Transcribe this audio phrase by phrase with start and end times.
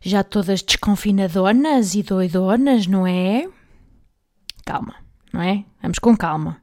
[0.00, 3.48] Já todas desconfinadonas e doidonas, não é?
[4.64, 4.94] Calma,
[5.32, 5.64] não é?
[5.82, 6.62] Vamos com calma.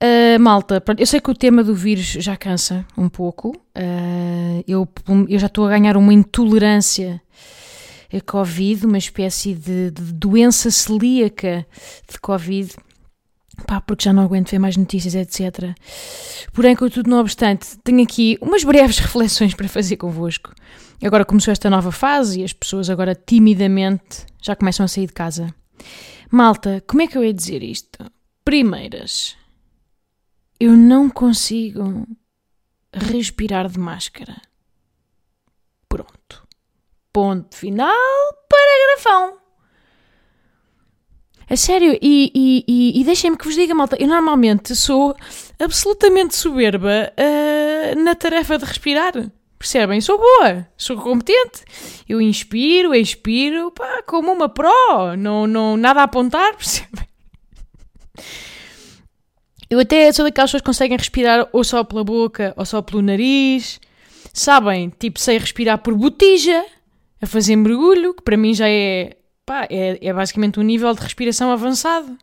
[0.00, 3.50] Uh, malta, eu sei que o tema do vírus já cansa um pouco.
[3.76, 4.88] Uh, eu,
[5.28, 7.20] eu já estou a ganhar uma intolerância
[8.12, 11.66] a Covid, uma espécie de, de doença celíaca
[12.10, 12.74] de Covid.
[13.66, 15.74] Pá, porque já não aguento ver mais notícias, etc.
[16.52, 20.54] Porém, contudo, não obstante, tenho aqui umas breves reflexões para fazer convosco.
[21.04, 25.12] Agora começou esta nova fase e as pessoas agora timidamente já começam a sair de
[25.12, 25.54] casa.
[26.30, 28.04] Malta, como é que eu ia dizer isto?
[28.44, 29.36] Primeiras,
[30.58, 32.06] eu não consigo
[32.92, 34.40] respirar de máscara.
[35.88, 36.46] Pronto.
[37.12, 37.94] Ponto final,
[38.48, 39.38] parágrafão.
[41.48, 45.16] A sério, e, e, e, e deixem-me que vos diga, malta, eu normalmente sou
[45.58, 49.14] absolutamente soberba uh, na tarefa de respirar.
[49.58, 50.00] Percebem?
[50.00, 51.64] Sou boa, sou competente.
[52.08, 57.08] Eu inspiro, expiro, pá, como uma pró, não, não, nada a apontar, percebem?
[59.68, 63.02] Eu até sou daquelas pessoas que conseguem respirar ou só pela boca ou só pelo
[63.02, 63.80] nariz.
[64.32, 64.90] Sabem?
[64.98, 66.64] Tipo, sei respirar por botija,
[67.20, 71.00] a fazer mergulho, que para mim já é pá, é, é basicamente um nível de
[71.00, 72.16] respiração avançado.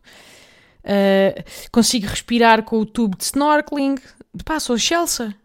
[0.86, 3.96] Uh, consigo respirar com o tubo de snorkeling.
[4.44, 5.36] Pá, sou Chelsea.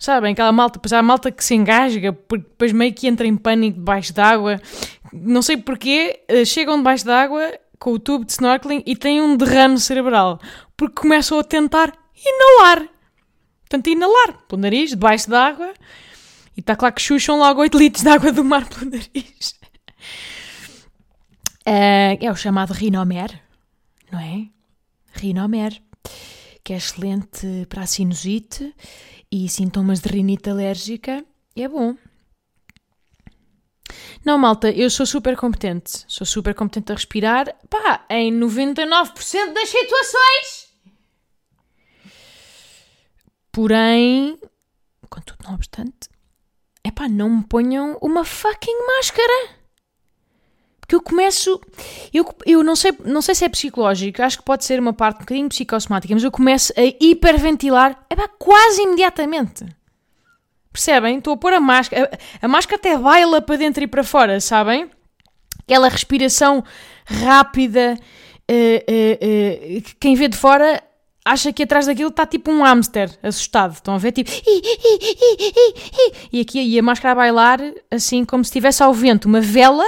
[0.00, 0.32] Sabem?
[0.32, 3.78] Aquela malta, depois há malta que se engasga, porque depois meio que entra em pânico
[3.78, 4.58] debaixo d'água.
[5.12, 9.36] Não sei porquê, uh, chegam debaixo d'água com o tubo de snorkeling e têm um
[9.36, 10.40] derrame cerebral.
[10.74, 12.88] Porque começam a tentar inalar.
[13.60, 15.70] Portanto, inalar pelo nariz, debaixo d'água.
[16.56, 19.54] E está claro que chucham logo 8 litros de água do mar pelo nariz.
[21.66, 23.38] Uh, é o chamado Rinomer,
[24.10, 24.46] não é?
[25.12, 25.78] Rinomer,
[26.64, 28.74] que é excelente para a sinusite
[29.30, 31.24] e sintomas de rinite alérgica.
[31.56, 31.96] É bom.
[34.24, 36.04] Não, malta, eu sou super competente.
[36.06, 37.54] Sou super competente a respirar.
[37.68, 40.70] Pá, em 99% das situações.
[43.52, 44.38] Porém,
[45.08, 46.08] contudo, não obstante,
[46.84, 49.59] é pá, não me ponham uma fucking máscara
[50.90, 51.60] que eu começo.
[52.12, 55.18] Eu, eu não, sei, não sei se é psicológico, acho que pode ser uma parte
[55.18, 59.64] um bocadinho psicossomática, mas eu começo a hiperventilar epá, quase imediatamente.
[60.72, 61.18] Percebem?
[61.18, 62.10] Estou a pôr a máscara.
[62.42, 64.90] A, a máscara até baila para dentro e para fora, sabem?
[65.62, 66.64] Aquela respiração
[67.06, 67.96] rápida.
[68.50, 70.82] Uh, uh, uh, quem vê de fora
[71.24, 73.74] acha que atrás daquilo está tipo um hamster assustado.
[73.74, 74.10] Estão a ver?
[74.10, 74.28] Tipo.
[76.32, 79.84] E aqui e a máscara a bailar assim como se estivesse ao vento uma vela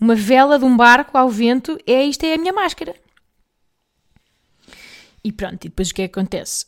[0.00, 2.94] uma vela de um barco ao vento, é isto é a minha máscara.
[5.24, 6.66] E pronto, e depois o que é que acontece?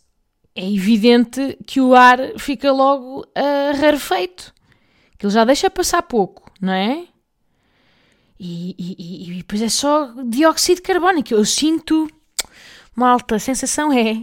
[0.54, 4.52] É evidente que o ar fica logo uh, rarefeito.
[5.16, 7.06] Que ele já deixa passar pouco, não é?
[8.38, 12.08] E, e, e, depois é só dióxido de carbono, que eu sinto.
[12.96, 14.22] Malta, a sensação é.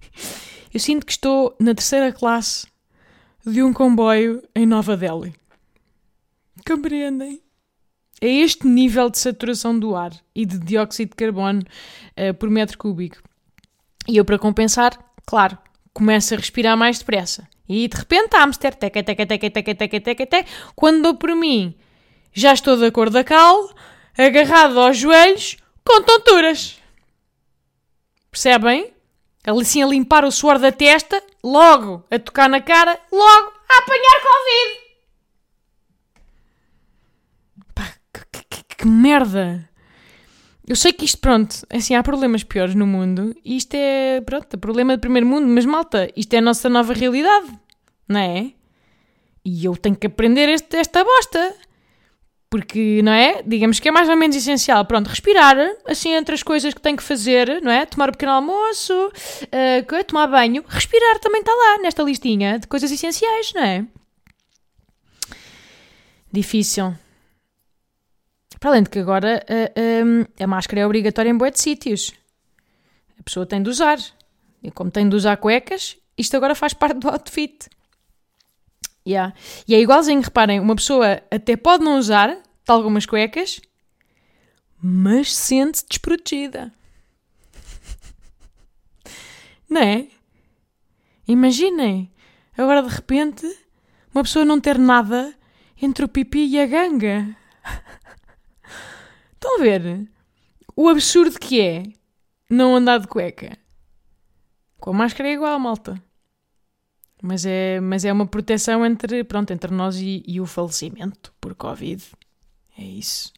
[0.72, 2.66] eu sinto que estou na terceira classe
[3.44, 5.34] de um comboio em Nova Delhi.
[6.66, 7.40] Compreendem?
[8.20, 12.76] A este nível de saturação do ar e de dióxido de carbono uh, por metro
[12.78, 13.18] cúbico.
[14.08, 15.58] E eu, para compensar, claro,
[15.92, 17.48] começo a respirar mais depressa.
[17.68, 21.34] E de repente, a hamster, teca, teca, teca, teca, teca, teca, teca, quando dou por
[21.36, 21.74] mim,
[22.32, 23.70] já estou da cor da cal,
[24.16, 26.78] agarrado aos joelhos, com tonturas.
[28.30, 28.92] Percebem?
[29.44, 34.20] Assim a limpar o suor da testa, logo a tocar na cara, logo a apanhar
[34.22, 34.87] Covid.
[38.44, 39.68] Que merda!
[40.66, 44.58] Eu sei que isto, pronto, assim, há problemas piores no mundo e isto é, pronto,
[44.58, 47.46] problema do primeiro mundo, mas malta, isto é a nossa nova realidade,
[48.06, 48.52] não é?
[49.42, 51.54] E eu tenho que aprender este, esta bosta.
[52.50, 53.42] Porque, não é?
[53.42, 54.84] Digamos que é mais ou menos essencial.
[54.86, 55.56] Pronto, respirar,
[55.86, 57.84] assim, entre as coisas que tenho que fazer, não é?
[57.84, 60.64] Tomar um pequeno almoço, uh, tomar banho.
[60.66, 63.86] Respirar também está lá, nesta listinha de coisas essenciais, não é?
[66.32, 66.94] Difícil.
[68.60, 72.12] Para além de que agora a, a, a máscara é obrigatória em boé de sítios.
[73.18, 73.98] A pessoa tem de usar.
[74.62, 77.68] E como tem de usar cuecas, isto agora faz parte do outfit.
[79.06, 79.32] Yeah.
[79.66, 83.60] E é igualzinho, reparem, uma pessoa até pode não usar, tal algumas cuecas,
[84.82, 86.72] mas sente-se desprotegida.
[89.70, 90.08] Não é?
[91.26, 92.12] Imaginem,
[92.56, 93.46] agora de repente,
[94.14, 95.34] uma pessoa não ter nada
[95.80, 97.36] entre o pipi e a ganga.
[99.38, 100.10] Estão a ver?
[100.74, 101.84] O absurdo que é
[102.50, 103.56] não andar de cueca.
[104.80, 106.02] Com a máscara é igual, malta.
[107.22, 111.54] Mas é, mas é uma proteção entre, pronto, entre nós e, e o falecimento por
[111.54, 112.04] Covid.
[112.76, 113.32] É isso.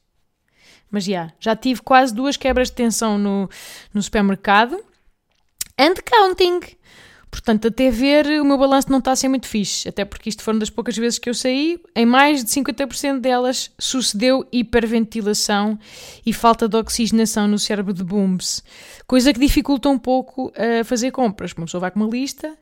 [0.90, 3.48] Mas já, já tive quase duas quebras de tensão no,
[3.92, 4.82] no supermercado.
[5.78, 6.60] And counting.
[7.30, 9.88] Portanto, até ver, o meu balanço não está a ser muito fixe.
[9.88, 11.80] Até porque isto foram das poucas vezes que eu saí.
[11.94, 15.78] Em mais de 50% delas sucedeu hiperventilação
[16.26, 18.64] e falta de oxigenação no cérebro de booms.
[19.06, 21.52] Coisa que dificulta um pouco a fazer compras.
[21.52, 22.52] Uma pessoa vai com uma lista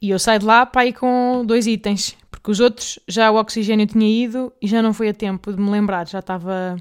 [0.00, 2.16] e eu saio de lá para ir com dois itens.
[2.30, 5.60] Porque os outros já o oxigênio tinha ido e já não foi a tempo de
[5.60, 6.06] me lembrar.
[6.06, 6.76] Já estava.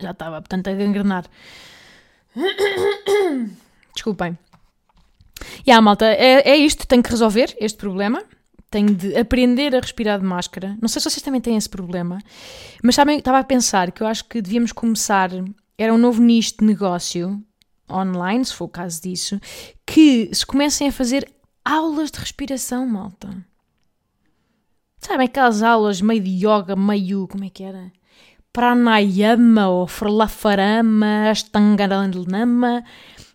[0.00, 1.24] Já estava, portanto, a gangrenar.
[3.94, 4.38] Desculpem.
[5.66, 8.22] E a malta, é, é isto, tenho que resolver este problema.
[8.70, 10.76] Tenho de aprender a respirar de máscara.
[10.80, 12.18] Não sei se vocês também têm esse problema,
[12.82, 15.30] mas sabem, estava a pensar que eu acho que devíamos começar.
[15.76, 17.42] Era um novo nicho de negócio
[17.90, 19.40] online, se for o caso disso,
[19.84, 21.28] que se comecem a fazer
[21.64, 23.28] aulas de respiração, malta.
[25.00, 27.26] Sabem aquelas aulas meio de yoga, meio.
[27.26, 27.90] como é que era?
[28.52, 32.84] Pranayama ou Frlafarama, Astangaranama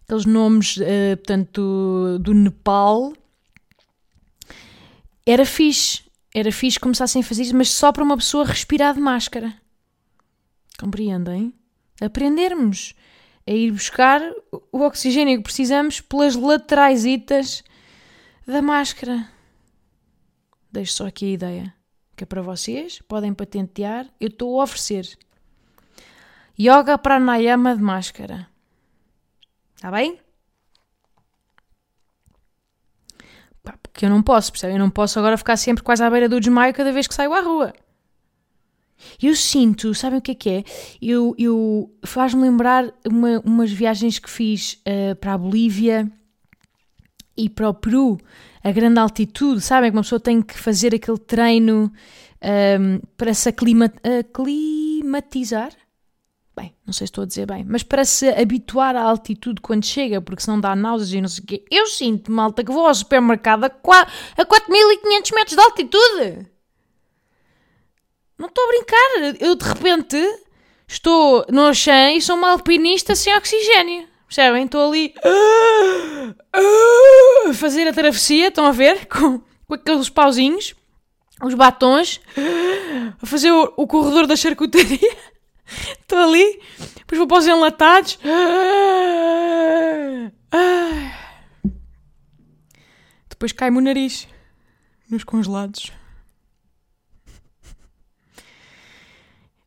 [0.06, 3.14] aqueles nomes, uh, portanto, do, do Nepal.
[5.26, 6.04] Era fixe,
[6.34, 9.54] era fixe começassem a fazer isso, mas só para uma pessoa respirar de máscara.
[10.80, 11.54] Compreendem?
[12.00, 12.94] Aprendermos
[13.48, 14.22] a ir buscar
[14.72, 17.04] o oxigênio que precisamos pelas laterais
[18.46, 19.30] da máscara.
[20.72, 21.74] Deixo só aqui a ideia,
[22.16, 25.18] que é para vocês, podem patentear, eu estou a oferecer.
[26.60, 28.48] Yoga Pranayama de máscara.
[29.76, 30.20] Está bem?
[33.64, 34.76] Pá, porque eu não posso, percebem?
[34.76, 37.34] Eu não posso agora ficar sempre quase à beira do desmaio cada vez que saio
[37.34, 37.74] à rua.
[39.22, 40.64] Eu sinto, sabem o que é que é?
[41.02, 46.10] Eu, eu faz-me lembrar uma, umas viagens que fiz uh, para a Bolívia
[47.38, 48.18] e para o Peru,
[48.64, 49.92] a grande altitude, sabem?
[49.92, 51.92] Que uma pessoa tem que fazer aquele treino um,
[52.42, 55.72] ehm, para se aclimatizar.
[56.56, 59.86] Bem, não sei se estou a dizer bem, mas para se habituar à altitude quando
[59.86, 61.66] chega, porque senão dá náuseas e não sei o quê.
[61.70, 66.48] Eu sinto, malta, que vou ao supermercado a, 4500 metros de altitude.
[68.38, 69.42] Não estou a brincar.
[69.42, 70.18] Eu, de repente,
[70.88, 74.08] estou no oceano e sou uma alpinista sem oxigênio.
[74.28, 74.66] Percebem?
[74.66, 75.14] Estou ali
[77.50, 79.06] a fazer a travessia, estão a ver?
[79.12, 80.76] Com, com aqueles pauzinhos,
[81.44, 82.22] os batons,
[83.22, 85.18] a fazer o, o corredor da charcutaria.
[86.16, 86.62] Estou ali,
[86.96, 88.18] depois vou para os enlatados.
[93.30, 94.26] Depois cai-me o nariz
[95.10, 95.92] nos congelados.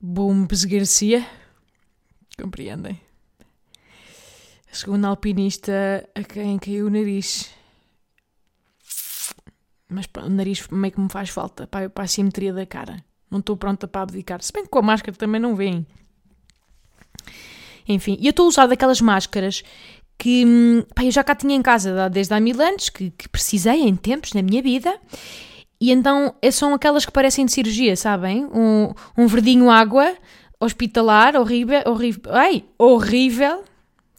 [0.00, 1.29] Bombes Garcia.
[2.41, 2.99] Compreendem?
[4.73, 7.50] A segunda alpinista a quem caiu o nariz.
[9.87, 13.05] Mas o nariz meio que me faz falta para, para a simetria da cara.
[13.31, 14.43] Não estou pronta para abdicar.
[14.43, 15.87] Se bem que com a máscara também não vem.
[17.88, 19.62] Enfim, e eu estou a usar daquelas máscaras
[20.18, 23.28] que hum, pá, eu já cá tinha em casa desde há mil anos, que, que
[23.28, 24.95] precisei em tempos na minha vida.
[25.80, 28.45] E então é, são aquelas que parecem de cirurgia, sabem?
[28.47, 30.16] Um, um verdinho água,
[30.59, 32.35] hospitalar, horrível, horrível.
[32.35, 33.64] Ai, horrível.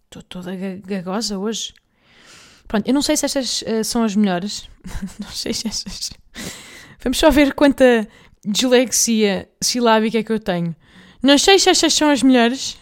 [0.05, 1.73] Estou toda gagosa hoje.
[2.67, 4.69] Pronto, eu não sei se estas uh, são as melhores.
[5.19, 6.11] não sei se estas.
[7.03, 8.07] Vamos só ver quanta,
[8.45, 10.75] dislexia silábica que eu tenho.
[11.21, 12.77] Não sei se estas são as melhores.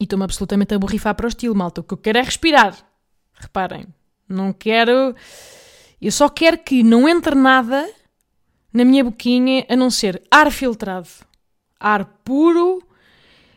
[0.00, 1.80] E estou-me absolutamente a borrifar para o estilo, malta.
[1.80, 2.76] O que eu quero é respirar.
[3.34, 3.86] Reparem.
[4.28, 5.14] Não quero.
[6.00, 7.88] Eu só quero que não entre nada
[8.72, 11.08] na minha boquinha a não ser ar filtrado.
[11.78, 12.82] Ar puro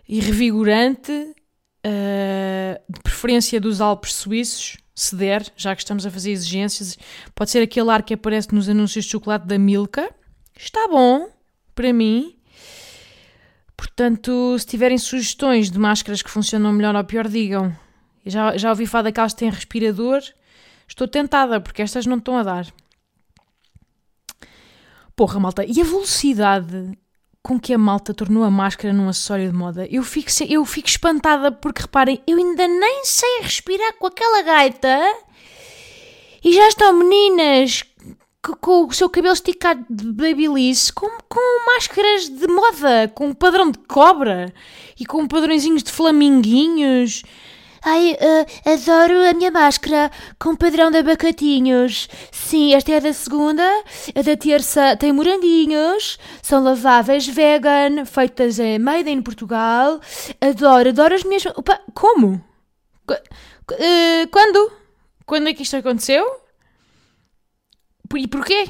[0.08, 6.32] e revigorante, uh, de preferência dos Alpes suíços, se der, já que estamos a fazer
[6.32, 6.98] exigências.
[7.36, 10.10] Pode ser aquele ar que aparece nos anúncios de chocolate da Milka
[10.60, 11.30] está bom
[11.74, 12.36] para mim.
[13.80, 17.74] Portanto, se tiverem sugestões de máscaras que funcionam melhor ou pior, digam.
[18.26, 20.20] Já, já ouvi falar daquelas que têm respirador.
[20.86, 22.68] Estou tentada, porque estas não estão a dar.
[25.16, 26.92] Porra, malta, e a velocidade
[27.42, 29.88] com que a malta tornou a máscara num acessório de moda?
[29.90, 35.00] Eu fico, eu fico espantada, porque reparem, eu ainda nem sei respirar com aquela gaita.
[36.44, 37.84] E já estão meninas
[38.42, 43.72] com o seu cabelo esticado de babyliss, com, com máscaras de moda, com um padrão
[43.72, 44.54] de cobra
[45.00, 47.24] e com padrõezinhos de flaminguinhos.
[47.82, 52.10] Ai, uh, adoro a minha máscara com padrão de abacatinhos.
[52.32, 53.64] Sim, esta é da segunda.
[54.16, 56.20] A da terça tem moranguinhos.
[56.42, 60.02] São laváveis vegan, feitas em Made in Portugal.
[60.42, 61.46] Adoro, adoro as minhas.
[61.46, 62.44] Opa, como?
[63.10, 64.72] Uh, quando?
[65.26, 66.39] Quando é que isto aconteceu?
[68.18, 68.70] E porquê?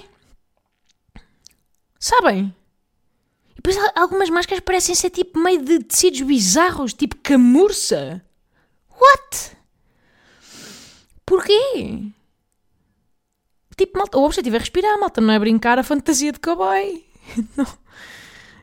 [2.00, 2.54] Sabem?
[3.52, 8.24] E depois algumas máscaras parecem ser tipo meio de tecidos bizarros, tipo camurça.
[8.90, 9.58] What?
[11.26, 12.12] Porquê?
[13.78, 17.06] Tipo, malta, o objetivo é respirar, malta, não é brincar a fantasia de cowboy.
[17.56, 17.66] Não.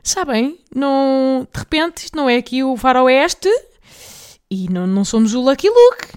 [0.03, 0.59] Sabem?
[0.73, 3.49] Não, de repente, isto não é aqui o faroeste
[4.49, 6.13] e não, não somos o Lucky Luke.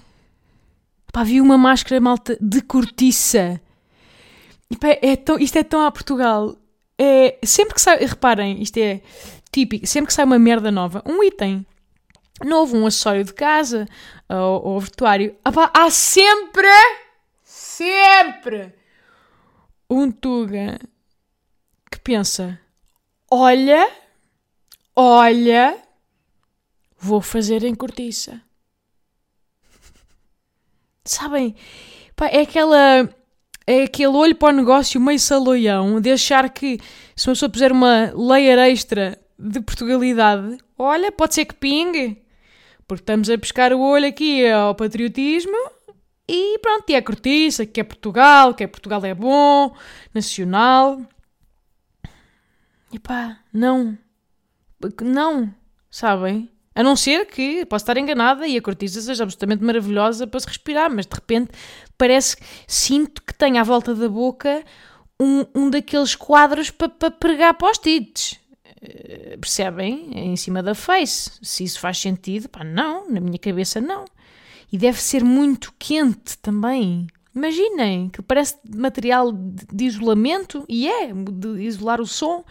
[1.11, 3.59] Pá, vi uma máscara, malta, de cortiça.
[5.01, 6.55] É tão, isto é tão a Portugal.
[6.97, 9.01] É, sempre que sai, reparem, isto é
[9.51, 11.65] típico, sempre que sai uma merda nova, um item
[12.43, 13.87] novo, um acessório de casa
[14.29, 16.67] ou, ou vestuário, há sempre,
[17.43, 18.73] sempre
[19.89, 20.79] um Tuga
[21.91, 22.59] que pensa:
[23.29, 23.91] olha,
[24.95, 25.77] olha,
[26.97, 28.41] vou fazer em cortiça.
[31.03, 31.55] Sabem?
[32.31, 33.09] É aquela.
[33.71, 36.77] É aquele olho para o negócio meio saloião de achar que
[37.15, 42.21] se uma pessoa puser uma layer extra de Portugalidade, olha, pode ser que pingue.
[42.85, 45.55] Porque estamos a pescar o olho aqui ao patriotismo
[46.27, 49.73] e pronto, e é cortiça, que é Portugal, que é Portugal é bom,
[50.13, 51.01] nacional.
[52.91, 53.97] E pá, não.
[55.01, 55.49] Não,
[55.89, 56.51] sabem?
[56.73, 60.47] A não ser que, posso estar enganada e a cortiça seja absolutamente maravilhosa para se
[60.47, 61.51] respirar, mas de repente
[61.97, 64.63] parece, sinto que tenho à volta da boca
[65.19, 68.39] um, um daqueles quadros para, pregar post-its.
[68.81, 70.09] Eh, percebem?
[70.13, 71.31] Em cima da face.
[71.41, 74.05] Se isso faz sentido, pá, não, na minha cabeça não.
[74.71, 77.07] E deve ser muito quente também.
[77.35, 82.43] Imaginem, que parece material de isolamento, e é, de isolar o som.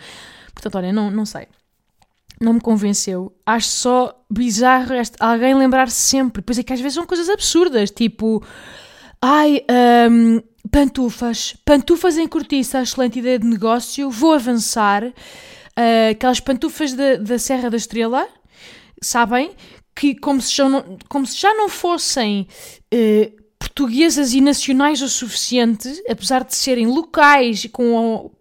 [0.55, 1.49] Portanto, olha, não, não sei.
[2.43, 3.33] Não me convenceu.
[3.45, 6.41] Acho só bizarro este, alguém lembrar-se sempre.
[6.41, 8.43] Pois é que às vezes são coisas absurdas, tipo...
[9.21, 9.63] Ai,
[10.11, 11.55] um, pantufas.
[11.65, 14.11] Pantufas em cortiça, excelente ideia de negócio.
[14.11, 18.27] Vou avançar uh, aquelas pantufas da, da Serra da Estrela,
[19.03, 19.53] sabem?
[19.95, 22.49] Que como se já não, como se já não fossem
[22.95, 28.33] uh, portuguesas e nacionais o suficiente, apesar de serem locais, com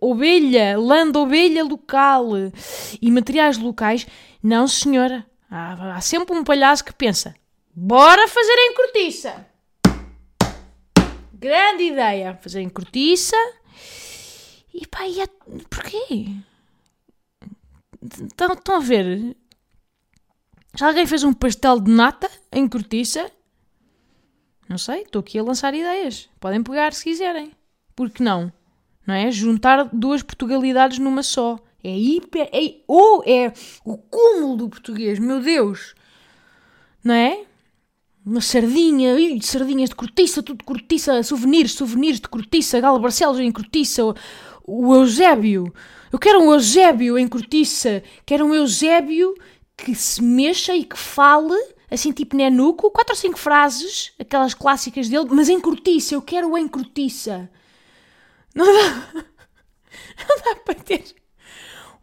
[0.00, 2.28] ovelha, lã de ovelha local
[3.00, 4.06] e materiais locais,
[4.40, 5.26] não senhora.
[5.50, 7.34] Há, há sempre um palhaço que pensa,
[7.74, 9.46] bora fazer em cortiça.
[11.34, 13.36] Grande ideia, fazer em cortiça.
[14.72, 15.26] E pá, e é...
[15.68, 16.28] porquê?
[18.00, 19.36] Estão a ver?
[20.76, 23.28] Já alguém fez um pastel de nata em cortiça?
[24.68, 26.28] Não sei, estou aqui a lançar ideias.
[26.40, 27.52] Podem pegar se quiserem.
[27.94, 28.52] Por que não?
[29.06, 29.30] Não é?
[29.30, 31.58] Juntar duas Portugalidades numa só.
[31.82, 32.48] É hiper.
[32.52, 33.52] É, ou é
[33.84, 35.94] o cúmulo do português, meu Deus!
[37.02, 37.44] Não é?
[38.24, 43.40] Uma sardinha, ui, sardinhas de cortiça, tudo de cortiça, souvenirs, souvenirs de cortiça, Galo Barcelos
[43.40, 44.14] em cortiça, o,
[44.64, 45.74] o Eusébio,
[46.12, 48.02] eu quero um Eusébio em cortiça.
[48.26, 49.34] Quero um Eusébio
[49.74, 51.56] que se mexa e que fale,
[51.92, 56.14] assim tipo nenuco, quatro ou cinco frases, aquelas clássicas dele, mas em cortiça.
[56.14, 57.50] Eu quero em cortiça.
[58.54, 59.08] Não dá.
[60.28, 61.14] Não dá para ter.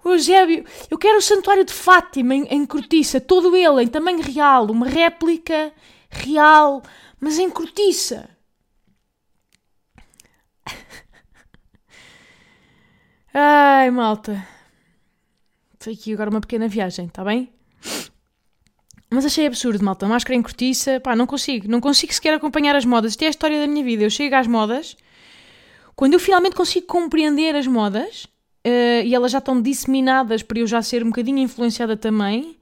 [0.03, 4.21] O Eusébio, eu quero o Santuário de Fátima em, em cortiça, todo ele em tamanho
[4.21, 5.73] real, uma réplica
[6.09, 6.81] real,
[7.19, 8.29] mas em cortiça.
[13.33, 14.47] Ai, malta.
[15.79, 17.51] Foi aqui agora uma pequena viagem, está bem?
[19.09, 20.07] Mas achei absurdo, malta.
[20.07, 21.67] Máscara em cortiça, pá, não consigo.
[21.67, 23.11] Não consigo sequer acompanhar as modas.
[23.11, 24.03] Isto é a história da minha vida.
[24.03, 24.95] Eu chego às modas.
[25.95, 28.25] Quando eu finalmente consigo compreender as modas,
[28.65, 32.55] uh, e elas já estão disseminadas para eu já ser um bocadinho influenciada também,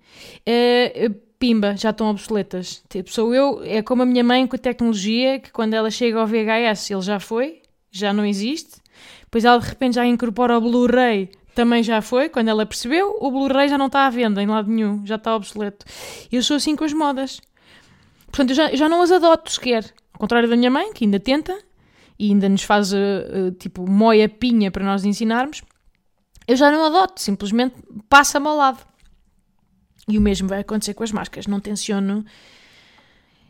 [0.48, 2.82] uh, pimba, já estão obsoletas.
[2.90, 6.20] Tipo, sou eu, é como a minha mãe com a tecnologia, que quando ela chega
[6.20, 7.62] ao VHS ele já foi,
[7.92, 8.82] já não existe.
[9.22, 13.32] Depois ela de repente já incorpora o Blu-ray, também já foi, quando ela percebeu, o
[13.32, 15.88] Blu-ray já não está à venda em lado nenhum, já está obsoleto.
[16.32, 17.42] Eu sou assim com as modas.
[18.28, 19.84] Portanto, eu já, eu já não as adoto sequer.
[20.14, 21.58] Ao contrário da minha mãe, que ainda tenta
[22.20, 25.64] e ainda nos faz uh, tipo moia pinha para nós ensinarmos.
[26.48, 27.74] Eu já não adoto, simplesmente
[28.08, 28.86] passa-me ao lado.
[30.08, 31.48] E o mesmo vai acontecer com as máscaras.
[31.48, 32.24] Não tenciono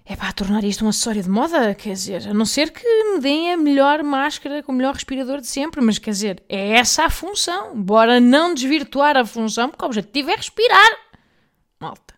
[0.10, 3.20] é para tornar isto um acessório de moda, quer dizer, a não ser que me
[3.20, 7.04] deem a melhor máscara com o melhor respirador de sempre, mas quer dizer, é essa
[7.04, 7.76] a função.
[7.76, 10.92] Bora não desvirtuar a função, porque o objetivo é respirar.
[11.78, 12.14] Malta.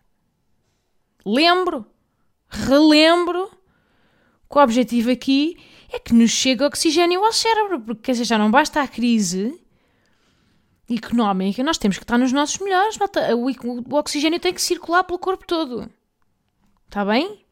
[1.26, 1.84] Lembro,
[2.48, 3.50] relembro
[4.48, 5.56] que o objetivo aqui
[5.92, 9.60] é que nos chegue oxigênio ao cérebro, porque quer dizer, já não basta a crise
[10.88, 13.34] económica, nós temos que estar nos nossos melhores, malta.
[13.34, 15.90] O, o oxigênio tem que circular pelo corpo todo.
[16.86, 17.49] Está bem?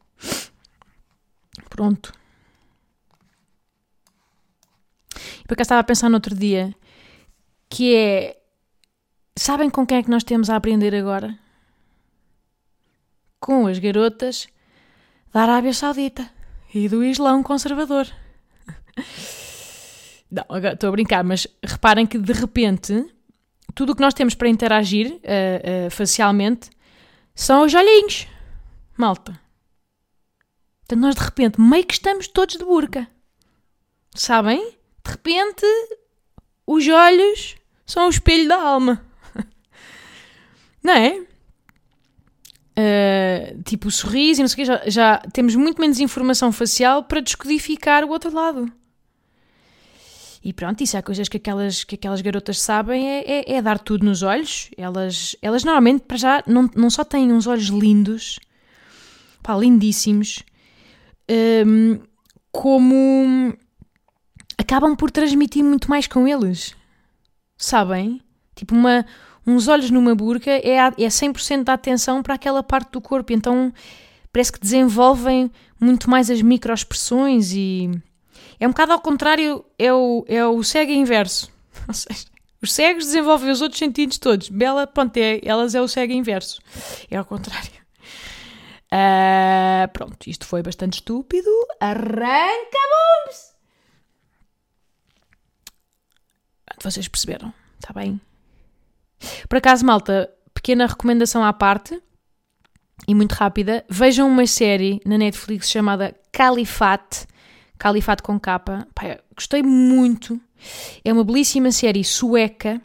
[1.68, 2.12] Pronto.
[5.40, 6.74] E por acaso estava a pensar no outro dia
[7.68, 8.36] que é.
[9.36, 11.38] Sabem com quem é que nós temos a aprender agora?
[13.38, 14.48] Com as garotas
[15.32, 16.28] da Arábia Saudita
[16.74, 18.06] e do Islão conservador.
[20.30, 23.14] Não, agora estou a brincar, mas reparem que de repente
[23.74, 26.68] tudo o que nós temos para interagir uh, uh, facialmente
[27.34, 28.26] são os olhinhos.
[28.96, 29.40] Malta.
[30.88, 33.06] Então nós de repente meio que estamos todos de burca.
[34.14, 34.70] Sabem?
[35.04, 35.66] De repente
[36.66, 39.04] os olhos são o espelho da alma.
[40.82, 41.26] Não é?
[42.78, 46.52] Uh, tipo o sorriso e não sei o quê, já, já temos muito menos informação
[46.52, 48.72] facial para descodificar o outro lado.
[50.42, 53.78] E pronto, isso há coisas que aquelas, que aquelas garotas sabem é, é, é, dar
[53.78, 54.70] tudo nos olhos.
[54.76, 58.38] Elas, elas normalmente, para já, não, não só têm uns olhos lindos,
[59.42, 60.44] pá, lindíssimos,
[61.66, 61.98] um,
[62.50, 63.54] como
[64.56, 66.74] acabam por transmitir muito mais com eles.
[67.56, 68.20] Sabem?
[68.54, 69.04] Tipo, uma,
[69.46, 73.32] uns olhos numa burca é, é 100% da atenção para aquela parte do corpo.
[73.32, 73.72] Então
[74.32, 77.90] parece que desenvolvem muito mais as microexpressões e.
[78.60, 81.50] É um bocado ao contrário, é o, é o cego inverso.
[81.86, 82.26] Ou seja,
[82.60, 84.48] os cegos desenvolvem os outros sentidos todos.
[84.48, 86.60] Bela, pronto, é, elas é o cego inverso.
[87.08, 87.70] É ao contrário.
[88.92, 91.50] Uh, pronto, isto foi bastante estúpido.
[91.80, 92.78] Arranca
[93.24, 93.54] bombs!
[96.82, 98.20] Vocês perceberam, está bem?
[99.48, 102.00] Por acaso, malta, pequena recomendação à parte
[103.06, 103.84] e muito rápida.
[103.88, 107.26] Vejam uma série na Netflix chamada Califate.
[107.76, 108.86] Califate com capa.
[108.94, 110.40] Pai, gostei muito.
[111.04, 112.80] É uma belíssima série sueca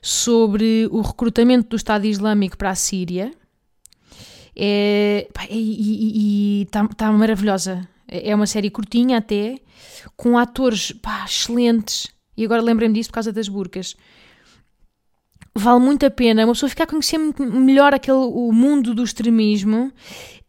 [0.00, 3.32] sobre o recrutamento do Estado Islâmico para a Síria
[4.56, 7.88] é, e está tá maravilhosa.
[8.06, 9.58] É uma série curtinha até,
[10.16, 12.08] com atores pá, excelentes.
[12.36, 13.96] E agora lembrei-me disso por causa das burcas.
[15.54, 19.92] Vale muito a pena uma pessoa ficar a conhecer melhor aquele, o mundo do extremismo,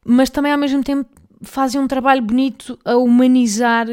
[0.03, 1.09] mas também ao mesmo tempo
[1.43, 3.87] fazem um trabalho bonito a humanizar.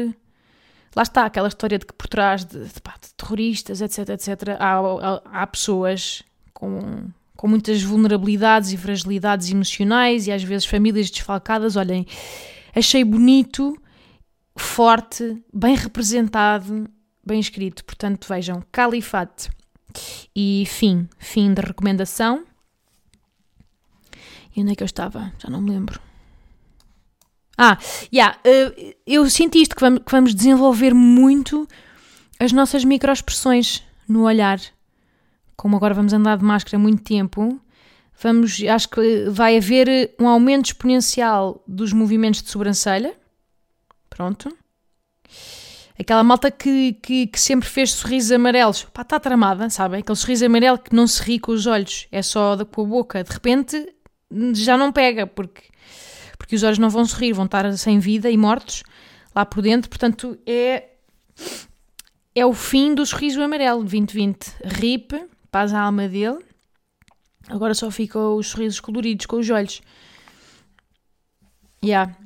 [0.95, 4.49] Lá está aquela história de que por trás de, de, pá, de terroristas, etc, etc,
[4.59, 6.23] há, há, há pessoas
[6.53, 7.09] com
[7.43, 11.75] com muitas vulnerabilidades e fragilidades emocionais e às vezes famílias desfalcadas.
[11.75, 12.07] Olhem,
[12.73, 13.77] achei bonito,
[14.55, 16.89] forte, bem representado,
[17.21, 17.83] bem escrito.
[17.83, 19.49] Portanto, vejam, Califate.
[20.33, 22.45] E fim, fim da recomendação.
[24.55, 25.33] E onde é que eu estava?
[25.37, 25.99] Já não me lembro.
[27.57, 27.77] Ah,
[28.13, 31.67] yeah, uh, eu sinto isto, que vamos desenvolver muito
[32.39, 34.61] as nossas microexpressões no olhar
[35.55, 37.59] como agora vamos andar de máscara muito tempo,
[38.21, 43.15] vamos, acho que vai haver um aumento exponencial dos movimentos de sobrancelha.
[44.09, 44.55] Pronto.
[45.99, 49.99] Aquela malta que, que, que sempre fez sorrisos amarelos, pá, está tramada, sabem?
[49.99, 53.23] Aquele sorriso amarelo que não se ri com os olhos, é só com a boca.
[53.23, 53.93] De repente
[54.53, 55.61] já não pega, porque,
[56.37, 58.83] porque os olhos não vão sorrir, vão estar sem vida e mortos
[59.35, 59.89] lá por dentro.
[59.89, 60.89] Portanto, é,
[62.35, 64.51] é o fim do sorriso amarelo 2020.
[64.65, 65.13] RIP,
[65.53, 66.39] paz à alma dele.
[67.47, 69.81] Agora só ficam os sorrisos coloridos com os olhos.
[71.83, 72.17] Yeah.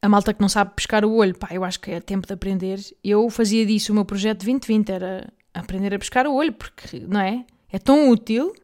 [0.00, 2.32] A malta que não sabe pescar o olho, pá, eu acho que é tempo de
[2.32, 2.78] aprender.
[3.02, 7.00] Eu fazia disso o meu projeto de 2020, era aprender a pescar o olho, porque,
[7.00, 7.44] não é?
[7.68, 8.54] É tão útil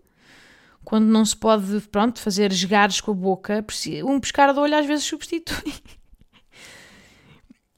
[0.85, 3.67] quando não se pode, pronto, fazer esgares com a boca.
[4.05, 5.75] Um pescar do olho às vezes substitui.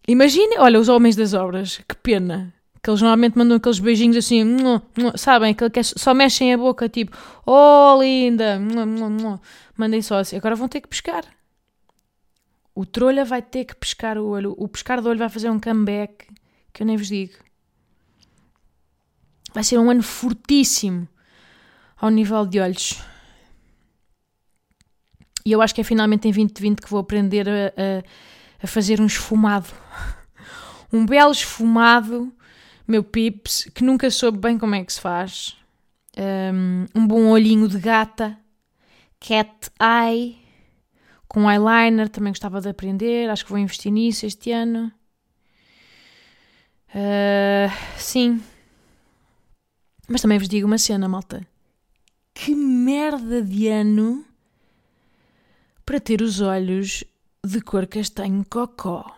[0.06, 2.53] Imagina, olha, os homens das obras, que pena
[2.84, 4.44] que eles normalmente mandam aqueles beijinhos assim,
[5.16, 7.16] sabem, aquele que é, só mexem a boca, tipo,
[7.46, 8.60] oh linda,
[9.74, 10.36] mandem só assim.
[10.36, 11.24] Agora vão ter que pescar.
[12.74, 14.54] O trolha vai ter que pescar o olho.
[14.58, 16.26] O pescar do olho vai fazer um comeback
[16.74, 17.32] que eu nem vos digo.
[19.54, 21.08] Vai ser um ano fortíssimo
[21.96, 23.00] ao nível de olhos.
[25.42, 29.00] E eu acho que é finalmente em 2020 que vou aprender a, a, a fazer
[29.00, 29.68] um esfumado.
[30.92, 32.32] Um belo esfumado
[32.86, 35.56] meu pips, que nunca soube bem como é que se faz.
[36.16, 38.38] Um, um bom olhinho de gata,
[39.18, 40.38] cat eye,
[41.26, 44.92] com eyeliner, também gostava de aprender, acho que vou investir nisso este ano.
[46.90, 48.40] Uh, sim.
[50.08, 51.46] Mas também vos digo uma cena, malta.
[52.32, 54.24] Que merda de ano
[55.84, 57.04] para ter os olhos
[57.44, 59.16] de cor castanho cocó.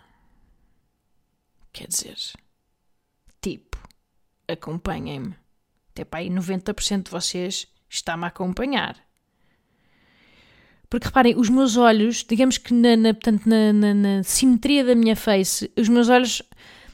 [1.72, 2.16] Quer dizer,
[4.48, 5.34] acompanhem-me.
[5.90, 8.96] Até para aí 90% de vocês está-me a acompanhar.
[10.88, 14.94] Porque reparem, os meus olhos, digamos que na, na portanto, na, na, na, simetria da
[14.94, 16.42] minha face, os meus olhos,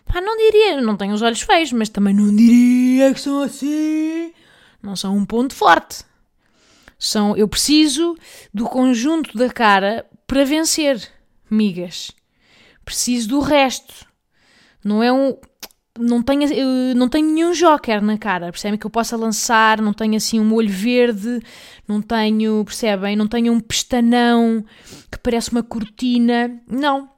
[0.06, 4.32] pá, não diria, não tenho os olhos feios, mas também não diria que são assim.
[4.82, 6.04] Não são um ponto forte.
[6.98, 8.16] São, eu preciso
[8.54, 11.10] do conjunto da cara para vencer,
[11.50, 12.12] migas.
[12.84, 14.06] Preciso do resto.
[14.82, 15.36] Não é um,
[15.98, 16.48] não tenho,
[16.96, 18.78] não tenho nenhum joker na cara, percebem?
[18.78, 21.40] Que eu possa lançar, não tenho assim um olho verde,
[21.86, 23.14] não tenho, percebem?
[23.14, 24.64] Não tenho um pestanão
[25.10, 26.60] que parece uma cortina.
[26.66, 27.10] Não.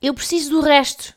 [0.00, 1.14] Eu preciso do resto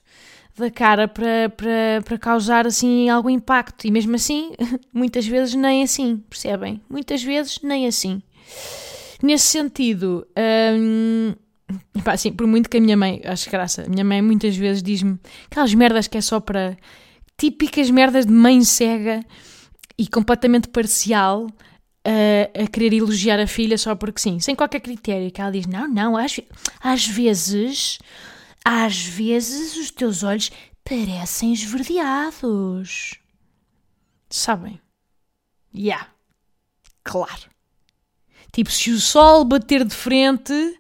[0.58, 3.86] da cara para, para, para causar assim algum impacto.
[3.86, 4.52] E mesmo assim,
[4.94, 6.82] muitas vezes nem assim, percebem?
[6.90, 8.22] Muitas vezes nem assim.
[9.24, 10.28] Nesse sentido,
[10.76, 11.36] hum,
[12.04, 14.82] Pá, assim, por muito que a minha mãe, acho graça, a minha mãe muitas vezes
[14.82, 16.78] diz-me aquelas merdas que é só para.
[17.38, 19.24] típicas merdas de mãe cega
[19.98, 21.48] e completamente parcial
[22.04, 25.32] a, a querer elogiar a filha só porque sim, sem qualquer critério.
[25.32, 26.40] Que ela diz: não, não, às,
[26.82, 28.00] às vezes,
[28.64, 30.52] às vezes os teus olhos
[30.84, 33.20] parecem esverdeados.
[34.30, 34.80] Sabem?
[35.74, 35.82] Ya.
[35.82, 36.08] Yeah.
[37.04, 37.50] Claro.
[38.52, 40.80] Tipo, se o sol bater de frente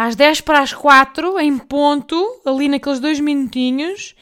[0.00, 4.14] às 10 para as 4, em ponto, ali naqueles dois minutinhos,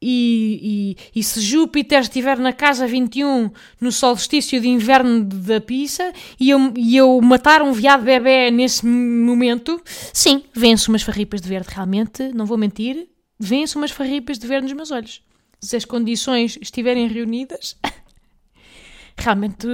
[0.00, 6.10] e, e, e, se Júpiter estiver na casa 21 no solstício de inverno da pizza
[6.40, 9.78] e eu, e eu matar um veado bebê nesse momento,
[10.10, 13.06] sim, venço umas farripas de verde, realmente, não vou mentir,
[13.38, 15.20] venço umas farripas de verde nos meus olhos.
[15.60, 17.76] Se as condições estiverem reunidas,
[19.18, 19.68] realmente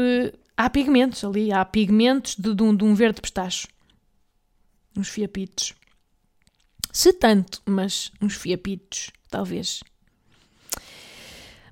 [0.56, 3.68] há pigmentos ali, há pigmentos de, de, um, de um verde pistacho
[4.96, 5.74] uns fiapitos.
[6.92, 9.82] Se tanto, mas uns fiapitos, talvez.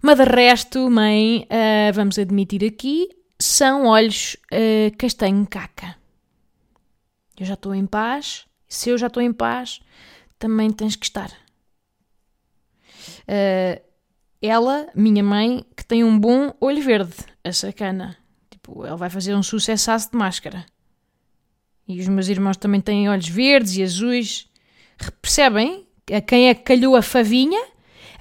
[0.02, 3.08] Mas de resto, mãe, uh, vamos admitir aqui,
[3.40, 5.96] são olhos uh, castanho caca.
[7.38, 8.46] Eu já estou em paz.
[8.68, 9.80] Se eu já estou em paz,
[10.38, 11.30] também tens que estar.
[13.22, 13.82] Uh,
[14.42, 18.16] ela, minha mãe, que tem um bom olho verde, a sacana.
[18.50, 20.66] Tipo, ela vai fazer um sucesso de máscara.
[21.86, 24.48] E os meus irmãos também têm olhos verdes e azuis.
[25.20, 25.86] Percebem?
[26.12, 27.60] A quem é que calhou a favinha?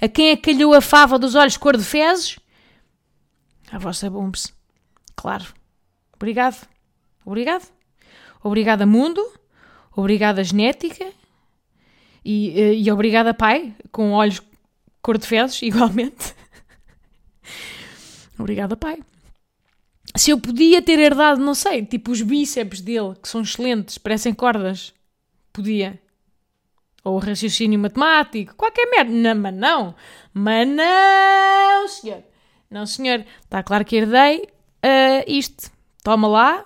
[0.00, 2.38] A quem é que calhou a fava dos olhos cor de fezes?
[3.70, 4.52] A vossa Bumps.
[5.16, 5.46] Claro.
[6.14, 6.68] Obrigado.
[7.24, 7.66] Obrigado.
[8.42, 9.22] Obrigada, mundo.
[9.96, 11.10] Obrigada, genética.
[12.24, 14.42] E, eh, e obrigada, pai, com olhos
[15.00, 16.34] cor de fezes, igualmente.
[18.38, 18.98] obrigada, pai
[20.16, 24.32] se eu podia ter herdado, não sei, tipo os bíceps dele, que são excelentes, parecem
[24.32, 24.94] cordas.
[25.52, 26.00] Podia.
[27.02, 29.12] Ou raciocínio matemático, qualquer merda.
[29.12, 29.94] Não, mas não.
[30.32, 32.22] Mas não, senhor.
[32.70, 33.24] Não, senhor.
[33.42, 35.70] Está claro que herdei uh, isto.
[36.02, 36.64] Toma lá.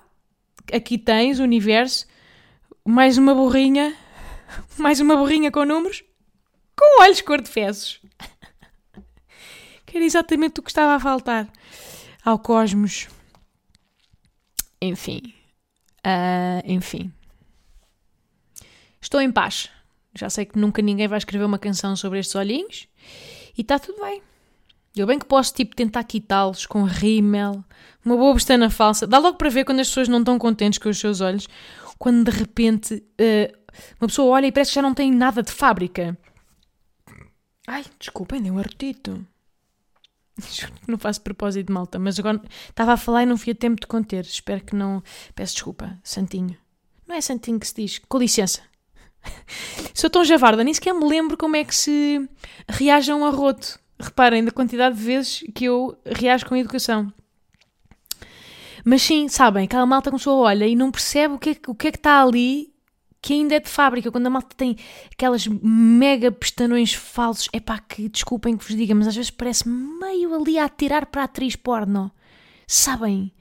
[0.73, 2.07] Aqui tens o universo.
[2.87, 3.97] Mais uma borrinha.
[4.79, 6.05] Mais uma borrinha com números.
[6.77, 8.01] Com olhos cor de fezes.
[9.85, 11.49] que era exatamente o que estava a faltar
[12.25, 13.09] ao cosmos.
[14.81, 15.35] Enfim.
[16.07, 17.13] Uh, enfim.
[19.01, 19.69] Estou em paz.
[20.15, 22.89] Já sei que nunca ninguém vai escrever uma canção sobre estes olhinhos.
[23.57, 24.23] E está tudo bem.
[24.97, 27.65] Eu bem que posso, tipo, tentar quitá-los com rímel,
[28.05, 29.07] uma boa pestana falsa.
[29.07, 31.49] Dá logo para ver quando as pessoas não estão contentes com os seus olhos.
[31.99, 33.59] Quando de repente uh,
[34.01, 36.19] uma pessoa olha e parece que já não tem nada de fábrica.
[37.67, 39.25] Ai, desculpem, deu um artito.
[40.87, 43.81] não faço propósito de malta, mas agora estava a falar e não fui a tempo
[43.81, 44.25] de conter.
[44.25, 45.03] Espero que não.
[45.35, 46.57] Peço desculpa, Santinho.
[47.07, 48.01] Não é Santinho que se diz.
[48.09, 48.61] Com licença.
[49.95, 52.29] Sou tão javarda, nem sequer me lembro como é que se
[52.69, 53.79] reage a um arroto.
[53.99, 57.13] Reparem da quantidade de vezes que eu reajo com educação.
[58.85, 61.75] Mas sim, sabem, aquela malta começou a olha e não percebe o que, é, o
[61.75, 62.73] que é que está ali
[63.21, 64.77] que ainda é de fábrica, quando a malta tem
[65.13, 69.69] aquelas mega pestanões falsos, é pá, que desculpem que vos diga, mas às vezes parece
[69.69, 72.13] meio ali a atirar para a atriz porno.
[72.67, 73.33] Sabem?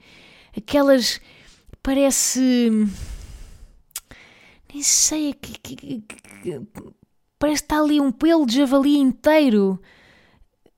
[0.56, 1.20] Aquelas.
[1.82, 2.70] Parece.
[4.72, 5.34] Nem sei.
[5.34, 6.60] Que, que, que,
[7.38, 9.80] parece que está ali um pelo de javali inteiro.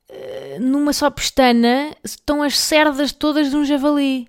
[0.08, 4.28] Eh, numa só pestana estão as cerdas todas de um javali.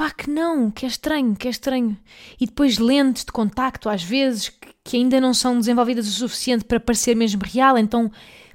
[0.00, 1.94] Pá, que não, que é estranho, que é estranho.
[2.40, 4.50] E depois lentes de contacto, às vezes,
[4.82, 8.10] que, ainda não são desenvolvidas o suficiente para parecer mesmo real, então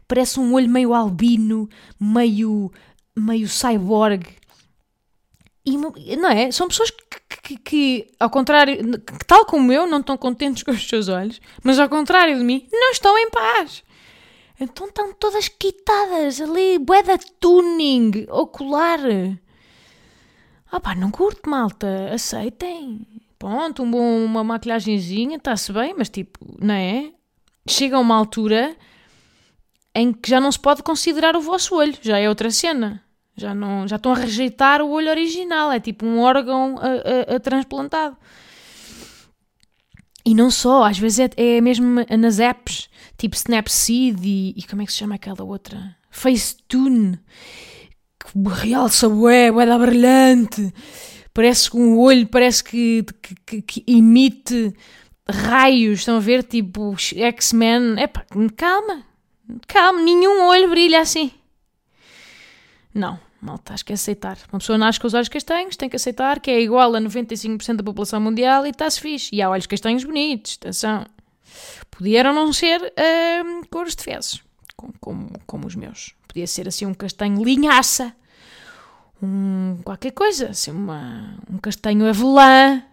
[0.07, 2.71] parece um olho meio albino, meio,
[3.15, 4.25] meio cyborg.
[5.63, 5.77] E,
[6.17, 6.49] não é?
[6.51, 10.71] São pessoas que, que, que, ao contrário, que, tal como eu, não estão contentes com
[10.71, 13.83] os seus olhos, mas ao contrário de mim, não estão em paz.
[14.59, 18.99] Então estão todas quitadas ali, bué da tuning, ocular.
[20.71, 23.05] Ah pá, não curto, malta, aceitem.
[23.37, 27.11] Pronto, um bom, uma maquilhagemzinha, está-se bem, mas tipo, não é?
[27.67, 28.75] Chega a uma altura
[29.93, 33.01] em que já não se pode considerar o vosso olho, já é outra cena.
[33.37, 37.35] Já, não, já estão a rejeitar o olho original, é tipo um órgão a, a,
[37.35, 38.15] a transplantado.
[40.25, 44.81] E não só, às vezes é, é mesmo nas apps, tipo Snapseed e, e como
[44.81, 45.95] é que se chama aquela outra?
[46.09, 47.19] Facetune,
[48.25, 50.73] que realça bué, bué da brilhante.
[51.33, 53.05] Parece que um olho, parece que,
[53.45, 54.73] que, que emite
[55.29, 56.43] raios, estão a ver?
[56.43, 57.99] Tipo X-Men.
[57.99, 59.03] Epá, calma,
[59.67, 61.31] calma, nenhum olho brilha assim.
[62.93, 64.37] Não, malta, acho que é aceitar.
[64.51, 67.75] Uma pessoa nasce com os olhos castanhos, tem que aceitar que é igual a 95%
[67.75, 69.35] da população mundial e está-se fixe.
[69.35, 71.05] E há olhos castanhos bonitos, atenção.
[71.91, 74.41] Podiam não ser uh, cores de fezes,
[74.75, 76.13] como, como, como, os meus.
[76.35, 78.13] Podia ser assim um castanho linhaça,
[79.23, 82.83] um qualquer coisa, assim uma, um castanho avelã.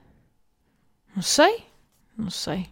[1.13, 1.65] Não sei,
[2.17, 2.69] não sei.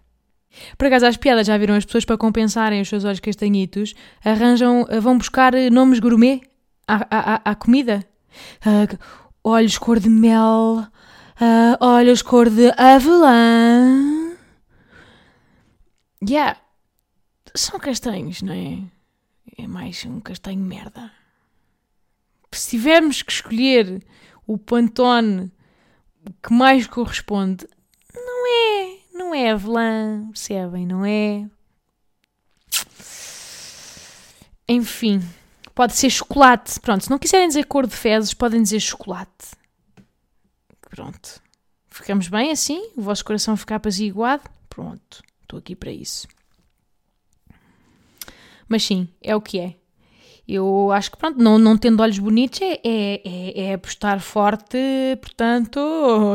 [0.79, 4.87] Por acaso, as piadas já viram as pessoas para compensarem os seus olhos castanhitos, arranjam,
[5.03, 6.41] vão buscar nomes gourmet
[6.87, 8.07] à, à, à comida.
[8.65, 8.97] Uh,
[9.43, 14.37] olhos cor de mel, uh, olhos cor de avelã.
[16.23, 16.57] Yeah.
[17.57, 19.00] São castanhos, não é?
[19.57, 21.13] É mais um castanho merda.
[22.53, 24.03] Se tivermos que escolher
[24.47, 25.53] o pantone
[26.43, 27.67] que mais corresponde,
[28.15, 30.87] não é, não é avelã, percebem?
[30.87, 31.49] Não é?
[34.69, 35.21] Enfim.
[35.75, 36.79] Pode ser chocolate.
[36.81, 39.57] Pronto, se não quiserem dizer cor de fezes, podem dizer chocolate.
[40.91, 41.41] Pronto.
[41.89, 42.91] Ficamos bem assim?
[42.97, 44.43] O vosso coração fica apaziguado?
[44.69, 45.23] Pronto.
[45.43, 46.29] Estou aqui para isso.
[48.71, 49.75] Mas sim, é o que é.
[50.49, 54.79] Eu acho que, pronto, não, não tendo olhos bonitos é, é, é, é apostar forte,
[55.21, 55.79] portanto,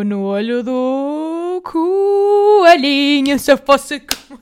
[0.05, 3.39] no olho do coelhinho.
[3.39, 4.39] Se eu fosse como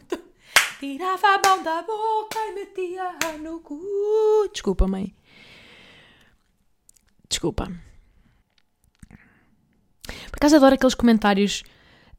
[0.79, 3.79] Tirava a mão da boca e metia no cu.
[4.51, 5.15] Desculpa, mãe.
[7.29, 7.71] Desculpa.
[10.05, 11.63] Por acaso adoro aqueles comentários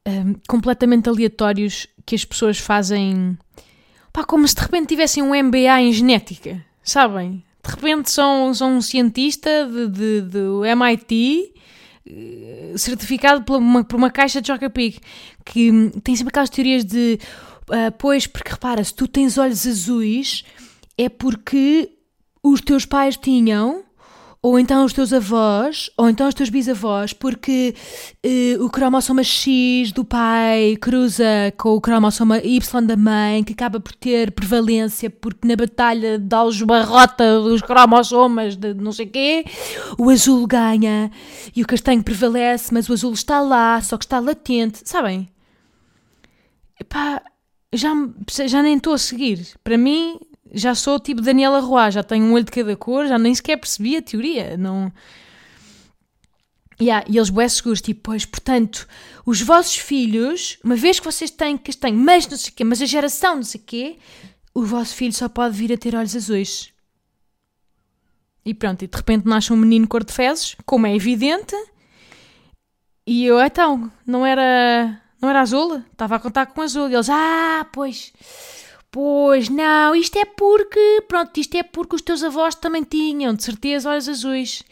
[0.07, 3.37] um, completamente aleatórios que as pessoas fazem.
[4.15, 7.43] Pá, como se de repente tivessem um MBA em genética, sabem?
[7.61, 11.53] De repente são, são um cientista de, de, do MIT
[12.07, 15.01] eh, certificado por uma, por uma caixa de Joca Pig
[15.43, 17.19] que tem sempre aquelas teorias de
[17.67, 20.43] Uh, pois, porque repara, se tu tens olhos azuis,
[20.95, 21.89] é porque
[22.43, 23.83] os teus pais tinham,
[24.45, 27.73] ou então os teus avós, ou então os teus bisavós, porque
[28.23, 31.25] uh, o cromossoma X do pai cruza
[31.57, 36.35] com o cromossoma Y da mãe, que acaba por ter prevalência, porque na batalha de
[36.35, 39.45] aljubarrota dos cromossomas de não sei quê,
[39.97, 41.09] o azul ganha
[41.55, 45.27] e o castanho prevalece, mas o azul está lá, só que está latente, sabem?
[46.79, 47.19] Epá,
[47.73, 47.93] já,
[48.45, 49.43] já nem estou a seguir.
[49.63, 50.19] Para mim,
[50.55, 53.57] já sou tipo Daniela Roy, já tenho um olho de cada cor, já nem sequer
[53.57, 54.57] percebi a teoria.
[54.57, 54.91] Não.
[56.81, 58.87] Yeah, e eles bué seguros, tipo, pois, portanto,
[59.25, 62.81] os vossos filhos, uma vez que vocês têm castanho, mas não sei o quê, mas
[62.81, 63.97] a geração não sei o quê,
[64.53, 66.73] o vosso filho só pode vir a ter olhos azuis.
[68.43, 71.55] E pronto, e de repente nasce um menino cor de fezes, como é evidente,
[73.07, 75.81] e eu, então, não era não era azul?
[75.91, 76.89] Estava a contar com azul.
[76.89, 78.13] E eles, ah, pois.
[78.95, 83.43] Pois, não, isto é porque, pronto, isto é porque os teus avós também tinham, de
[83.43, 84.63] certeza, olhos azuis.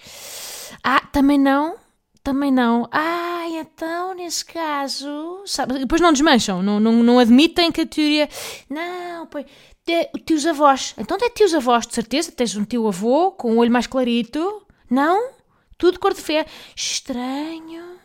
[0.81, 1.75] Ah, também não?
[2.23, 2.87] Também não.
[2.89, 8.29] Ah, então, nesse caso, sabe, depois não desmancham, não, não, não admitem que a teoria,
[8.69, 9.45] não, pois,
[9.85, 13.55] te, teus avós, então é teus avós, de certeza, tens um teu avô com o
[13.55, 15.33] um olho mais clarito, não?
[15.77, 16.45] Tudo cor de fé.
[16.73, 17.99] Estranho.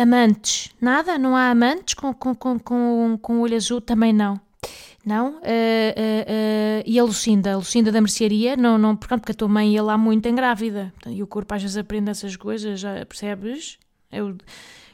[0.00, 1.18] Amantes, nada?
[1.18, 3.82] Não há amantes com, com, com, com, com olho azul?
[3.82, 4.40] Também não.
[5.04, 5.32] Não?
[5.32, 7.52] Uh, uh, uh, e a Lucinda?
[7.52, 8.56] A Lucinda da mercearia?
[8.56, 10.94] Não, não, porque a tua mãe ia lá muito engrávida.
[11.06, 13.78] E o corpo às vezes aprende essas coisas, já percebes?
[14.10, 14.34] É, o,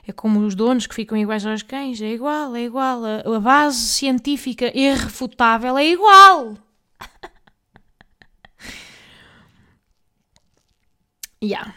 [0.06, 2.02] é como os donos que ficam iguais aos cães.
[2.02, 3.04] É igual, é igual.
[3.04, 6.56] A, a base científica irrefutável é igual.
[11.42, 11.72] yeah.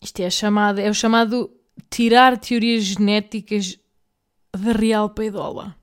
[0.00, 1.50] Isto é, chamado, é o chamado
[1.90, 3.78] tirar teorias genéticas
[4.52, 5.76] da real peidola.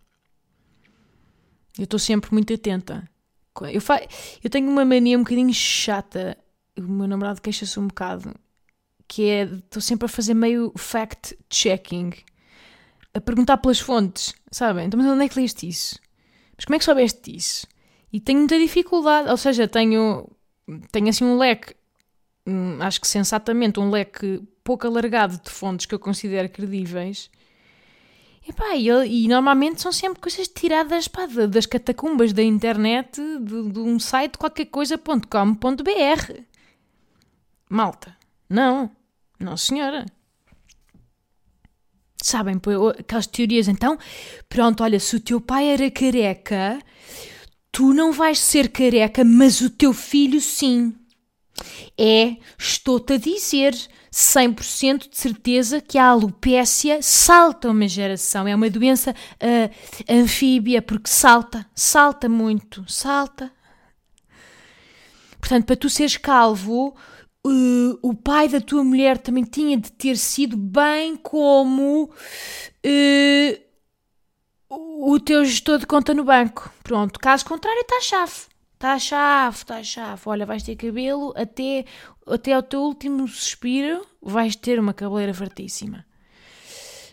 [1.78, 3.10] Eu estou sempre muito atenta.
[3.72, 4.02] Eu, fa...
[4.44, 6.38] eu tenho uma mania um bocadinho chata.
[6.78, 8.34] O meu namorado queixa-se um bocado.
[9.08, 12.12] Que é, estou sempre a fazer meio fact-checking.
[13.14, 14.88] A perguntar pelas fontes, sabem?
[14.88, 16.00] Então, mas onde é que leste isso?
[16.56, 17.68] Mas como é que soubeste disso?
[18.12, 19.30] E tenho muita dificuldade.
[19.30, 20.30] Ou seja, tenho,
[20.92, 21.76] tenho assim um leque,
[22.48, 27.30] hum, acho que sensatamente, um leque pouco alargado de fontes que eu considero credíveis
[28.48, 33.80] Epá, e, e normalmente são sempre coisas tiradas pá, das catacumbas da internet, de, de
[33.80, 36.42] um site qualquer coisa.com.br.
[37.70, 38.18] Malta,
[38.50, 38.92] não,
[39.40, 40.06] não senhora.
[42.22, 42.60] Sabem,
[43.00, 43.98] aquelas teorias, então,
[44.48, 46.80] pronto, olha, se o teu pai era careca,
[47.72, 50.94] tu não vais ser careca, mas o teu filho sim.
[51.98, 53.76] É, estou-te a dizer,
[54.14, 58.48] 100% de certeza que a alopécia salta uma geração.
[58.48, 59.70] É uma doença uh,
[60.10, 63.52] anfíbia, porque salta, salta muito, salta.
[65.40, 66.94] Portanto, para tu seres calvo,
[67.46, 73.62] uh, o pai da tua mulher também tinha de ter sido bem como uh,
[74.70, 76.70] o teu gestor de conta no banco.
[76.84, 78.51] Pronto, caso contrário, está chave.
[78.82, 80.24] Está chave, está chave.
[80.26, 81.86] Olha, vais ter cabelo até,
[82.26, 86.04] até ao teu último suspiro, vais ter uma cabeleira fartíssima.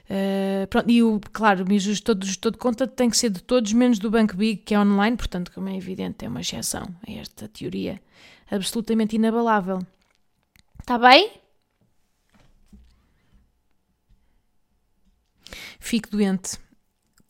[0.09, 3.43] Uh, pronto, e o, claro, o gestor, o gestor de conta tem que ser de
[3.43, 6.87] todos, menos do Banco Big, que é online, portanto, como é evidente, é uma exceção
[7.07, 8.01] a esta teoria
[8.51, 9.81] absolutamente inabalável.
[10.81, 11.31] Está bem?
[15.79, 16.59] Fico doente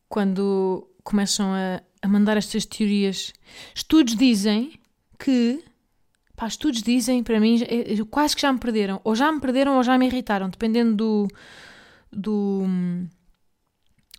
[0.09, 3.33] quando começam a, a mandar estas teorias.
[3.75, 4.79] Estudos dizem
[5.19, 5.63] que.
[6.37, 7.61] Pá, estudos dizem, para mim,
[8.11, 9.01] quase que já me perderam.
[9.03, 11.29] Ou já me perderam ou já me irritaram, dependendo do.
[12.13, 12.67] do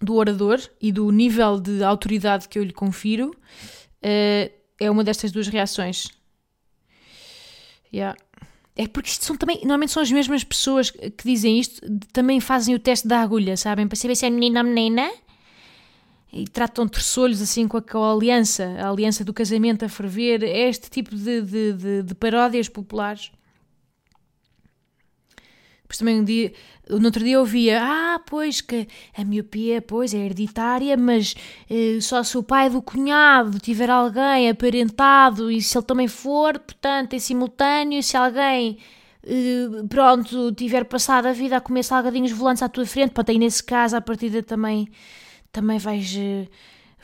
[0.02, 5.32] do orador e do nível de autoridade que eu lhe confiro, uh, é uma destas
[5.32, 6.08] duas reações.
[7.94, 8.18] Yeah.
[8.76, 11.82] É porque isto são também, normalmente são as mesmas pessoas que dizem isto,
[12.14, 13.88] também fazem o teste da agulha, sabem?
[13.88, 15.12] Para saber se é menino ou menina
[16.32, 20.44] e tratam terçolhos assim com a, com a, aliança, a aliança do casamento a ferver,
[20.44, 23.32] é este tipo de, de, de, de paródias populares.
[25.90, 26.54] Depois também um dia,
[26.88, 28.88] no outro dia eu ouvia, ah, pois que
[29.18, 31.34] a miopia, pois, é hereditária, mas
[31.68, 36.60] eh, só se o pai do cunhado tiver alguém aparentado e se ele também for,
[36.60, 38.78] portanto, em simultâneo, se alguém,
[39.26, 43.40] eh, pronto, tiver passado a vida a comer salgadinhos volantes à tua frente, pronto, aí
[43.40, 44.88] nesse caso, a partida também
[45.52, 46.48] também vais, eh,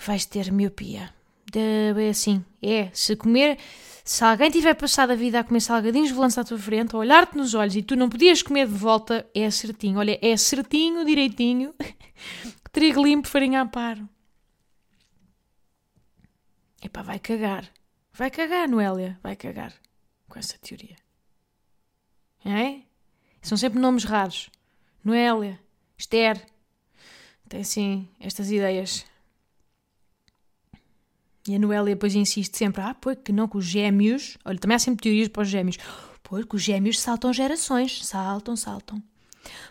[0.05, 1.13] vais ter miopia.
[1.53, 3.57] É assim, é, se comer,
[4.03, 7.37] se alguém tiver passado a vida a comer salgadinhos volantes à tua frente, a olhar-te
[7.37, 9.99] nos olhos e tu não podias comer de volta, é certinho.
[9.99, 11.73] Olha, é certinho, direitinho,
[12.73, 14.07] trigo limpo, farinha a paro.
[16.83, 17.71] Epá, vai cagar.
[18.11, 19.73] Vai cagar, Noélia, vai cagar
[20.27, 20.95] com essa teoria.
[22.45, 22.81] É?
[23.41, 24.49] São sempre nomes raros.
[25.03, 25.59] Noélia,
[25.97, 26.45] Esther,
[27.55, 29.05] tem sim estas ideias.
[31.47, 34.37] E a Noélia depois insiste sempre: ah, pois que não, que os gêmeos.
[34.43, 35.77] Olha, também há sempre teorias para os gêmeos.
[36.21, 38.05] Pois que os gêmeos saltam gerações.
[38.05, 39.01] Saltam, saltam.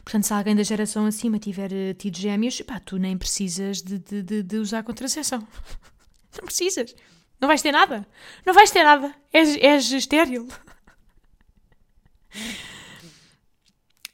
[0.03, 3.99] Portanto, se alguém da geração acima tiver uh, tido gêmeos, pá, tu nem precisas de,
[3.99, 5.41] de, de, de usar contracepção.
[6.39, 6.95] não precisas.
[7.41, 8.07] Não vais ter nada.
[8.47, 9.15] Não vais ter nada.
[9.33, 10.49] És, és estéril.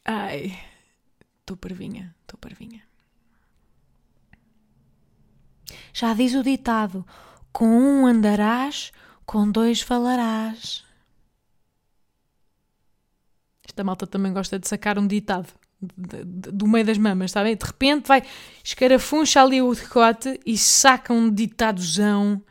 [0.04, 0.58] Ai,
[1.40, 2.89] estou parvinha, estou parvinha.
[5.92, 7.06] Já diz o ditado:
[7.52, 8.92] com um andarás,
[9.24, 10.84] com dois falarás.
[13.66, 15.48] Esta malta também gosta de sacar um ditado
[15.82, 17.56] do meio das mamas, está bem?
[17.56, 18.22] De repente vai,
[18.62, 22.42] escarafuncha ali o decote e saca um ditadozão.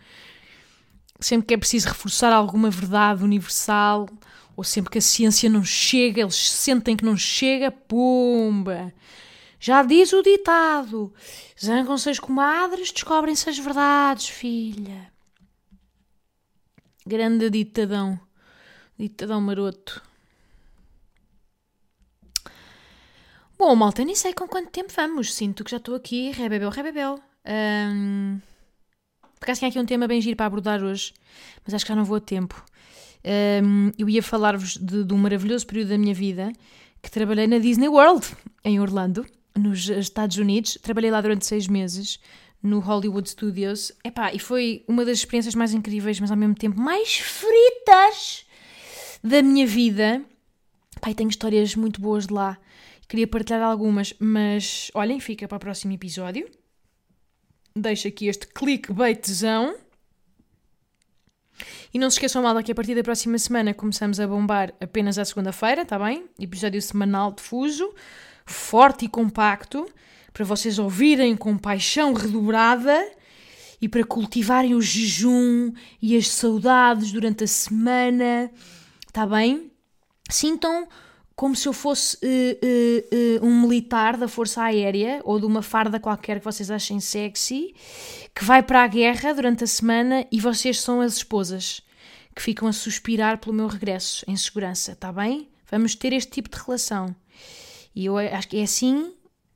[1.19, 4.07] Sempre que é preciso reforçar alguma verdade universal,
[4.55, 8.93] ou sempre que a ciência não chega, eles sentem que não chega, pumba!
[9.59, 11.13] Já diz o ditado:
[11.61, 15.11] zangam-se as comadres, descobrem-se as verdades, filha.
[17.05, 18.17] Grande ditadão,
[18.97, 20.01] ditadão maroto.
[23.57, 25.33] Bom, malta, nem sei com quanto tempo vamos.
[25.33, 27.19] Sinto que já estou aqui, rebebel, rebebel.
[27.45, 28.39] Um,
[29.37, 31.13] por acaso aqui um tema bem giro para abordar hoje,
[31.65, 32.63] mas acho que já não vou a tempo.
[33.61, 36.53] Um, eu ia falar-vos de, de um maravilhoso período da minha vida
[37.01, 38.25] que trabalhei na Disney World,
[38.63, 39.25] em Orlando
[39.59, 40.77] nos Estados Unidos.
[40.81, 42.19] Trabalhei lá durante seis meses
[42.61, 43.91] no Hollywood Studios.
[44.03, 48.45] Epá, e foi uma das experiências mais incríveis, mas ao mesmo tempo mais fritas
[49.23, 50.23] da minha vida.
[51.01, 52.57] Pai, tenho histórias muito boas de lá.
[53.07, 56.49] Queria partilhar algumas, mas olhem, fica para o próximo episódio.
[57.75, 59.75] Deixo aqui este clickbaitzão.
[61.93, 65.17] E não se esqueçam, malta, que a partir da próxima semana começamos a bombar apenas
[65.17, 66.25] à segunda-feira, tá bem?
[66.39, 67.93] Episódio semanal de Fuso,
[68.51, 69.85] forte e compacto,
[70.33, 73.11] para vocês ouvirem com paixão redobrada
[73.81, 75.71] e para cultivarem o jejum
[76.01, 78.51] e as saudades durante a semana,
[79.11, 79.71] tá bem?
[80.29, 80.87] Sintam
[81.35, 85.61] como se eu fosse uh, uh, uh, um militar da Força Aérea ou de uma
[85.61, 87.73] farda qualquer que vocês achem sexy,
[88.35, 91.81] que vai para a guerra durante a semana e vocês são as esposas
[92.35, 95.49] que ficam a suspirar pelo meu regresso em segurança, está bem?
[95.71, 97.15] Vamos ter este tipo de relação.
[97.95, 99.13] E eu acho que é assim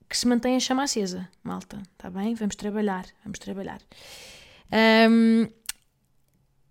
[0.10, 2.36] que se mantém a chama acesa, malta, está bem?
[2.36, 3.82] Vamos trabalhar, vamos trabalhar.
[5.10, 5.48] Um,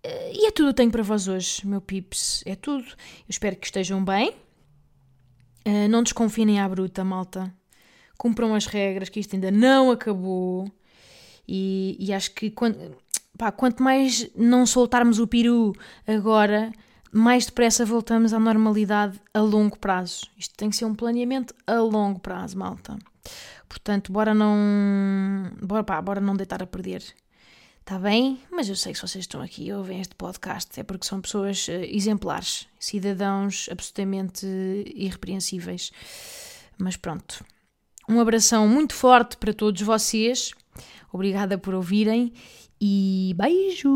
[0.05, 2.85] e é tudo que tenho para vós hoje, meu pips, é tudo.
[2.85, 4.33] Eu espero que estejam bem
[5.65, 7.53] Uh, não desconfinem à bruta, malta.
[8.17, 10.69] Cumpram as regras, que isto ainda não acabou.
[11.47, 12.95] E, e acho que quando,
[13.37, 15.73] pá, quanto mais não soltarmos o peru
[16.05, 16.71] agora,
[17.13, 20.27] mais depressa voltamos à normalidade a longo prazo.
[20.37, 22.97] Isto tem que ser um planeamento a longo prazo, malta.
[23.69, 25.51] Portanto, bora não.
[25.61, 27.03] Bora, pá, bora não deitar a perder.
[27.79, 28.39] Está bem?
[28.49, 31.19] Mas eu sei que se vocês estão aqui e ouvem este podcast é porque são
[31.19, 34.45] pessoas uh, exemplares, cidadãos absolutamente
[34.95, 35.91] irrepreensíveis.
[36.77, 37.43] Mas pronto.
[38.07, 40.51] Um abração muito forte para todos vocês.
[41.11, 42.33] Obrigada por ouvirem
[42.79, 43.89] e beijo!